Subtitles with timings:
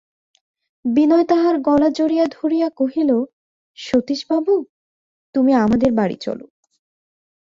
[0.85, 3.11] বিনয় তাহার গলা জড়াইয়া ধরিয়া কহিল,
[3.77, 4.55] সতীশবাবু,
[5.35, 6.45] তুমি আমাদের বাড়ি চলো।